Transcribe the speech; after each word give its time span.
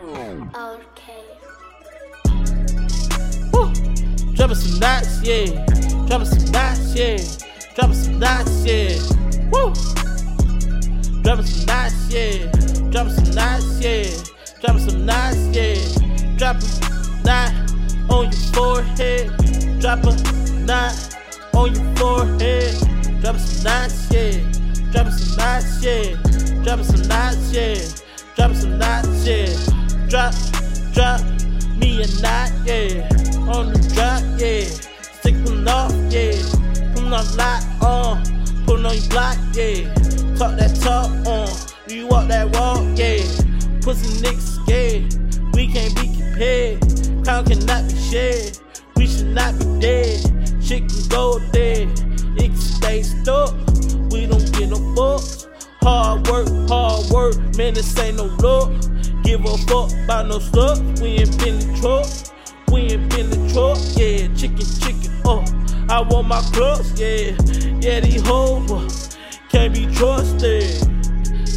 Okay. 0.00 1.24
Woo! 3.52 3.72
Dropping 4.34 4.54
some 4.54 4.78
knots, 4.78 5.22
yeah. 5.24 5.66
Dropping 6.06 6.26
some 6.26 6.52
knots, 6.52 6.94
yeah. 6.94 7.18
Dropping 7.74 7.94
some 7.94 8.18
knots, 8.20 8.64
yeah. 8.64 8.96
Woo! 9.50 9.74
Dropping 11.22 11.46
some 11.46 11.66
knots, 11.66 12.12
yeah. 12.12 12.46
Dropping 12.90 13.12
some 13.12 13.34
knots, 13.34 13.80
yeah. 13.80 14.04
Dropping 14.60 14.88
some 14.88 15.04
knots, 15.04 15.36
yeah. 15.52 15.74
Drop 16.36 16.56
a 16.56 17.24
knot 17.24 17.52
on 18.08 18.30
your 18.30 18.42
forehead. 18.54 19.80
Drop 19.80 20.04
a 20.04 20.14
knot 20.60 21.16
on 21.54 21.74
your 21.74 21.96
forehead. 21.96 23.20
Dropping 23.20 23.40
some 23.40 23.64
knots, 23.64 24.12
yeah. 24.12 24.38
Dropping 24.92 25.12
some 25.12 25.36
knots, 25.36 25.82
yeah. 25.82 26.14
Dropping 26.62 26.84
some 26.84 27.08
knots, 27.08 27.52
yeah. 27.52 27.74
Dropping 28.36 28.56
some 28.56 28.78
knots, 28.78 29.26
yeah. 29.26 29.77
Drop, 30.08 30.32
drop 30.94 31.20
me 31.76 32.02
a 32.02 32.06
knot, 32.22 32.50
yeah. 32.64 33.06
On 33.52 33.70
the 33.70 33.78
drop, 33.92 34.22
yeah. 34.40 34.64
Stick 35.20 35.34
them 35.44 35.68
off, 35.68 35.92
yeah. 36.08 36.32
Put 36.94 37.12
off 37.12 37.36
lock 37.36 37.82
on. 37.82 38.16
Uh. 38.16 38.24
Put 38.64 38.86
on 38.86 38.94
your 38.94 39.08
block, 39.10 39.36
yeah. 39.52 39.92
Talk 40.34 40.56
that 40.56 40.74
talk 40.80 41.10
on. 41.26 41.48
You 41.88 42.06
walk 42.06 42.28
that 42.28 42.48
walk, 42.56 42.80
yeah. 42.96 43.20
Pussy 43.82 44.08
niggas 44.24 44.62
scared. 44.64 45.54
We 45.54 45.70
can't 45.70 45.94
be 45.96 46.08
compared. 46.16 46.80
Crown 47.22 47.44
cannot 47.44 47.86
be 47.88 47.96
shared. 47.98 48.58
We 48.96 49.06
should 49.06 49.34
not 49.34 49.58
be 49.58 49.78
dead. 49.78 50.24
Shit 50.62 50.88
can 50.88 51.08
go 51.10 51.38
dead. 51.52 51.88
It 52.38 52.48
can 52.48 52.56
stay 52.56 53.02
stuck. 53.02 53.54
We 54.10 54.24
don't 54.24 54.50
get 54.56 54.70
no 54.70 54.78
fucks. 54.96 55.48
Hard 55.82 56.26
work, 56.28 56.48
hard 56.66 57.10
work. 57.10 57.36
Man, 57.58 57.74
this 57.74 57.98
ain't 57.98 58.16
no 58.16 58.24
luck. 58.40 58.72
Give 59.28 59.44
a 59.44 59.58
fuck 59.58 59.92
about 60.04 60.26
no 60.26 60.38
stuff. 60.38 60.78
We 61.02 61.18
ain't 61.18 61.38
been 61.38 61.58
the 61.58 61.78
truck. 61.82 62.06
We 62.72 62.80
ain't 62.92 63.10
been 63.10 63.28
the 63.28 63.36
truck. 63.52 63.76
Yeah, 63.94 64.26
chicken, 64.34 64.64
chicken. 64.80 65.20
Oh, 65.26 65.44
I 65.90 66.00
want 66.00 66.28
my 66.28 66.40
clubs. 66.54 66.98
Yeah, 66.98 67.36
yeah, 67.78 68.00
these 68.00 68.26
hoes 68.26 68.70
uh, 68.70 68.88
can't 69.50 69.74
be 69.74 69.84
trusted. 69.94 70.64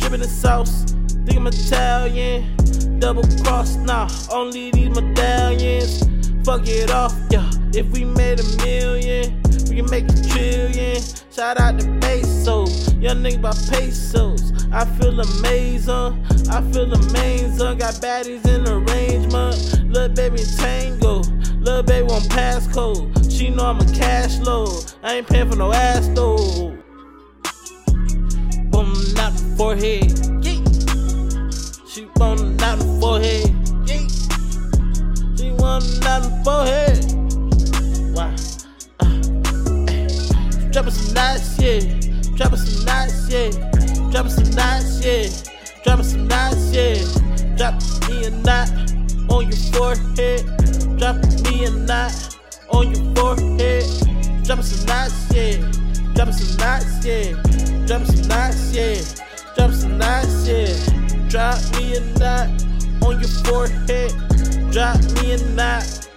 Dripping 0.00 0.22
the 0.22 0.28
sauce. 0.28 0.86
Think 1.24 1.38
I'm 1.38 1.46
Italian. 1.46 2.98
Double 2.98 3.22
cross, 3.44 3.76
nah. 3.76 4.10
Only 4.32 4.72
these 4.72 4.90
medallions. 4.90 6.02
Fuck 6.44 6.66
it 6.66 6.90
off, 6.90 7.14
yeah. 7.30 7.48
If 7.72 7.86
we 7.92 8.04
made 8.04 8.40
a 8.40 8.56
million, 8.64 9.40
we 9.70 9.76
can 9.76 9.88
make 9.88 10.08
a 10.08 10.22
trillion. 10.30 11.00
Shout 11.30 11.60
out 11.60 11.78
to 11.78 11.86
Pesos, 12.00 12.91
young 13.02 13.20
nigga 13.20 13.40
by 13.42 13.50
Pesos. 13.68 14.52
I 14.70 14.84
feel 14.96 15.18
amazing, 15.20 16.24
I 16.48 16.62
feel 16.72 16.92
amazing. 16.92 17.78
Got 17.78 17.94
baddies 17.94 18.46
in 18.46 18.64
the 18.64 18.76
arrangement. 18.76 19.90
Little 19.92 20.08
baby 20.08 20.38
tango, 20.56 21.22
little 21.58 21.82
baby 21.82 22.06
want 22.06 22.24
passcode. 22.30 23.10
She 23.30 23.50
know 23.50 23.66
I'm 23.66 23.80
a 23.80 23.84
cash 23.92 24.38
load. 24.38 24.94
I 25.02 25.16
ain't 25.16 25.26
paying 25.26 25.50
for 25.50 25.56
no 25.56 25.72
ass 25.72 26.06
though. 26.14 26.36
Boom, 28.70 28.94
knock 29.14 29.34
the 29.34 29.54
forehead. 29.56 30.18
She 31.88 32.06
wanna 32.16 32.44
knock 32.54 32.78
the 32.78 32.98
forehead. 33.00 33.50
She 35.36 35.50
wanna 35.50 35.84
knock 36.00 36.22
the 36.22 36.30
forehead. 36.44 37.04
Wow. 38.14 38.32
Uh, 39.00 39.06
ay. 39.90 40.70
Dropping 40.70 40.92
some 40.92 41.14
knots, 41.14 41.58
yeah. 41.58 42.01
Dropping 42.36 42.58
some 42.58 42.84
knots, 42.86 43.28
yeah. 43.28 43.50
Dropping 44.10 44.30
some 44.30 44.50
knots, 44.50 45.04
yeah. 45.04 45.28
Dropping 45.84 46.04
some 46.04 46.26
knots, 46.28 46.72
yeah. 46.72 46.96
Drop 47.56 47.74
me 48.08 48.24
a 48.24 48.30
knot 48.30 48.70
on 49.28 49.48
your 49.48 49.56
forehead. 49.72 50.46
Drop 50.98 51.16
me 51.44 51.64
a 51.66 51.70
knot 51.70 52.38
on 52.70 52.90
your 52.94 53.14
forehead. 53.14 53.84
Dropping 54.44 54.64
some 54.64 54.86
knots, 54.86 55.34
yeah. 55.34 55.56
Dropping 56.14 56.34
some 56.34 56.56
knots, 56.56 57.04
yeah. 57.04 57.32
Dropping 57.86 58.06
some 58.06 58.28
knots, 58.28 58.72
yeah. 58.72 58.96
Dropping 59.54 59.76
some 59.76 59.98
knots, 59.98 60.48
yeah. 60.48 61.28
Drop 61.28 61.58
me 61.76 61.96
a 61.96 62.00
knot 62.18 62.48
on 63.02 63.20
your 63.20 63.28
forehead. 63.44 64.12
Drop 64.72 64.98
me 65.20 65.32
a 65.32 65.38
knot. 65.54 66.08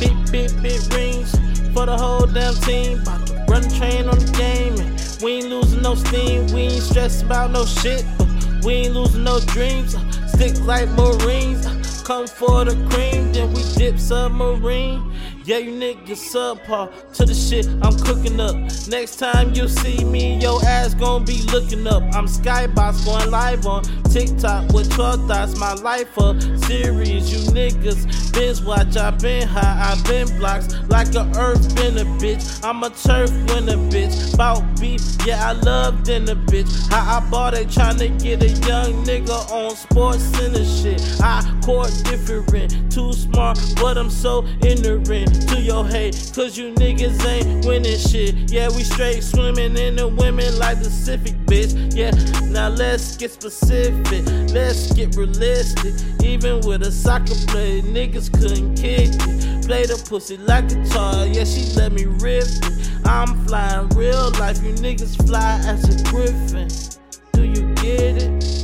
Big, 0.00 0.16
big, 0.32 0.50
big 0.62 0.80
rings 0.94 1.30
for 1.74 1.84
the 1.86 1.96
whole 1.96 2.26
damn 2.26 2.54
team. 2.54 3.02
Run 3.48 3.62
train 3.78 4.08
on 4.08 4.18
the 4.18 4.32
game. 4.36 4.78
And 4.78 5.22
we 5.22 5.32
ain't 5.32 5.48
losing 5.48 5.82
no 5.82 5.94
steam. 5.94 6.46
We 6.48 6.62
ain't 6.62 6.82
stressed 6.82 7.22
about 7.24 7.50
no 7.50 7.64
shit. 7.64 8.04
Uh, 8.20 8.26
we 8.64 8.72
ain't 8.74 8.94
losing 8.94 9.24
no 9.24 9.40
dreams. 9.40 9.94
Uh, 9.94 10.26
stick 10.26 10.60
like 10.62 10.88
Marines. 10.90 11.66
Uh, 11.66 11.84
come 12.04 12.26
for 12.26 12.64
the 12.64 12.74
cream, 12.90 13.32
then 13.32 13.52
we 13.54 13.62
dip 13.76 13.98
submarine. 13.98 15.13
Yeah, 15.46 15.58
you 15.58 15.72
niggas 15.72 16.32
subpar 16.32 17.12
to 17.12 17.26
the 17.26 17.34
shit 17.34 17.66
I'm 17.82 17.94
cooking 17.98 18.40
up. 18.40 18.56
Next 18.88 19.16
time 19.18 19.52
you 19.52 19.68
see 19.68 20.02
me, 20.02 20.38
your 20.38 20.64
ass 20.64 20.94
gon' 20.94 21.26
be 21.26 21.42
looking 21.52 21.86
up. 21.86 22.02
I'm 22.14 22.24
Skybox 22.24 23.04
going 23.04 23.30
live 23.30 23.66
on 23.66 23.82
TikTok 24.04 24.72
with 24.72 24.90
12 24.94 25.28
thoughts. 25.28 25.58
My 25.58 25.74
life 25.74 26.16
a 26.16 26.40
series. 26.60 27.30
You 27.30 27.52
niggas 27.52 28.32
binge 28.32 28.62
watch. 28.62 28.96
I 28.96 29.10
been 29.10 29.46
high, 29.46 29.92
I 29.92 30.08
been 30.08 30.34
blocks 30.38 30.80
like 30.88 31.14
a 31.14 31.30
earth 31.36 31.74
been 31.76 31.98
a 31.98 32.04
bitch. 32.16 32.64
I'm 32.64 32.82
a 32.82 32.88
turf 32.88 33.30
winner, 33.52 33.76
bitch. 33.92 34.36
Bout 34.38 34.62
beef, 34.80 35.02
yeah, 35.26 35.50
I 35.50 35.52
love 35.52 36.04
dinner, 36.04 36.36
bitch. 36.36 36.90
How 36.90 37.18
I 37.18 37.30
bought 37.30 37.52
it, 37.52 37.68
tryna 37.68 38.18
get 38.22 38.42
a 38.42 38.48
young 38.66 39.04
nigga 39.04 39.50
on 39.50 39.76
sports 39.76 40.22
center 40.22 40.64
shit. 40.64 41.02
I 41.20 41.42
court 41.62 41.92
different, 42.04 42.90
too 42.90 43.12
smart, 43.12 43.58
but 43.76 43.98
I'm 43.98 44.10
so 44.10 44.46
ignorant 44.62 45.33
to 45.48 45.60
your 45.60 45.86
hate. 45.86 46.14
Cause 46.34 46.56
you 46.56 46.72
niggas 46.74 47.24
ain't 47.26 47.64
winning 47.66 47.98
shit. 47.98 48.50
Yeah, 48.50 48.68
we 48.68 48.82
straight 48.82 49.22
swimming 49.22 49.76
in 49.76 49.96
the 49.96 50.08
women 50.08 50.58
like 50.58 50.78
the 50.78 50.90
Pacific, 51.04 51.34
bitch. 51.46 51.94
Yeah, 51.94 52.10
now 52.48 52.68
let's 52.68 53.16
get 53.16 53.30
specific, 53.30 54.24
let's 54.52 54.92
get 54.92 55.16
realistic. 55.16 55.94
Even 56.24 56.60
with 56.66 56.82
a 56.82 56.90
soccer 56.90 57.34
player, 57.46 57.82
niggas 57.82 58.32
couldn't 58.32 58.76
kick 58.76 59.10
it. 59.10 59.66
Play 59.66 59.86
the 59.86 60.02
pussy 60.08 60.38
like 60.38 60.64
a 60.72 60.74
guitar, 60.76 61.26
yeah, 61.26 61.44
she 61.44 61.64
let 61.76 61.92
me 61.92 62.04
rip 62.06 62.44
it. 62.46 62.90
I'm 63.06 63.46
flying 63.46 63.88
real 63.90 64.30
life, 64.38 64.62
you 64.62 64.72
niggas 64.74 65.26
fly 65.26 65.60
as 65.66 65.84
a 65.84 66.10
griffin. 66.10 66.68
Do 67.32 67.44
you 67.44 67.74
get 67.74 68.22
it? 68.22 68.63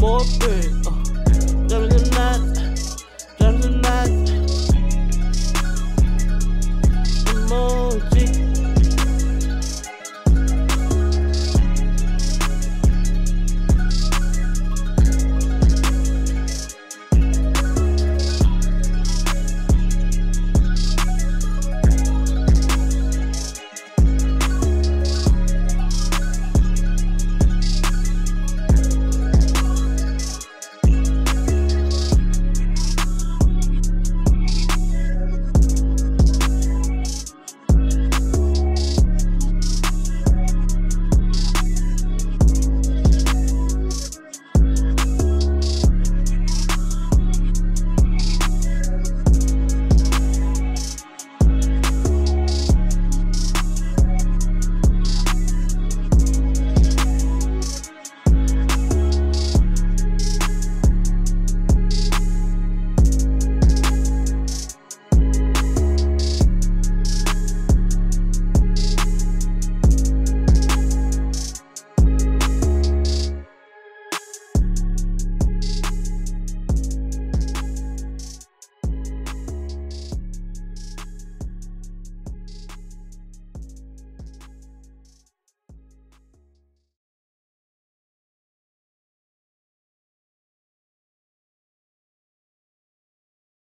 more 0.00 0.20
big. 0.38 0.67